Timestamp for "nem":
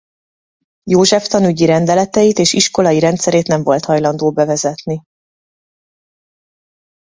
3.47-3.63